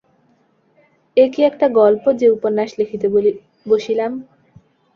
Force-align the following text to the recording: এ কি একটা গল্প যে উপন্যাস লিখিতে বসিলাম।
এ 1.17 1.25
কি 1.33 1.41
একটা 1.43 1.65
গল্প 1.79 2.03
যে 2.19 2.27
উপন্যাস 2.29 2.69
লিখিতে 2.79 3.07
বসিলাম। 3.65 4.11